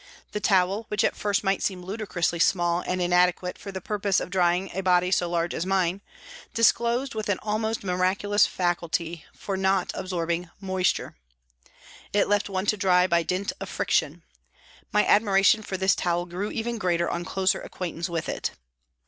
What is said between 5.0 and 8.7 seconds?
so large as mine, disclosed with use an almost miraculous